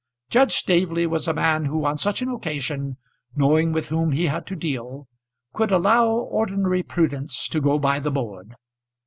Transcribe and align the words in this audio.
Judge 0.31 0.53
Staveley 0.53 1.05
was 1.05 1.27
a 1.27 1.33
man 1.35 1.65
who 1.65 1.85
on 1.85 1.95
such 1.99 2.23
an 2.23 2.29
occasion 2.29 2.97
knowing 3.35 3.71
with 3.71 3.89
whom 3.89 4.13
he 4.13 4.25
had 4.25 4.47
to 4.47 4.55
deal 4.55 5.07
could 5.53 5.69
allow 5.69 6.07
ordinary 6.07 6.81
prudence 6.81 7.47
to 7.49 7.61
go 7.61 7.77
by 7.77 7.99
the 7.99 8.09
board. 8.09 8.55